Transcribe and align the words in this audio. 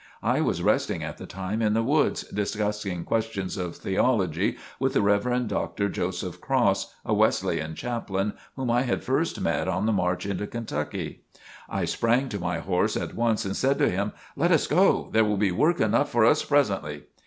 I 0.23 0.41
was 0.41 0.63
resting 0.63 1.03
at 1.03 1.19
the 1.19 1.27
time 1.27 1.61
in 1.61 1.75
the 1.75 1.83
woods, 1.83 2.23
discussing 2.23 3.03
questions 3.03 3.55
of 3.55 3.75
theology 3.75 4.57
with 4.79 4.93
the 4.93 5.01
Rev. 5.03 5.47
Dr. 5.47 5.89
Joseph 5.89 6.41
Cross, 6.41 6.91
a 7.05 7.13
Wesleyan 7.13 7.75
chaplain 7.75 8.33
whom 8.55 8.71
I 8.71 8.81
had 8.81 9.03
first 9.03 9.39
met 9.39 9.67
on 9.67 9.85
the 9.85 9.91
march 9.91 10.25
into 10.25 10.47
Kentucky. 10.47 11.21
I 11.69 11.85
sprang 11.85 12.29
to 12.29 12.39
my 12.39 12.57
horse 12.57 12.97
at 12.97 13.13
once 13.13 13.45
and 13.45 13.55
said 13.55 13.77
to 13.77 13.91
him: 13.91 14.11
"Let 14.35 14.49
us 14.51 14.65
go! 14.65 15.07
There 15.13 15.23
will 15.23 15.37
be 15.37 15.51
work 15.51 15.79
enough 15.79 16.09
for 16.09 16.25
us 16.25 16.43
presently!" 16.43 17.03